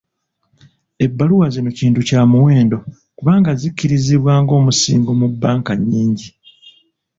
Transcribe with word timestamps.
Ebbaluwa 1.05 1.47
zino 1.53 1.69
kintu 1.79 1.99
kya 2.07 2.21
muwendo, 2.31 2.77
kubanga 3.17 3.49
zikkirizibwa 3.61 4.33
ng'omusingo 4.43 5.11
mu 5.19 5.27
bbanka 5.33 5.73
nnyingi. 5.79 6.27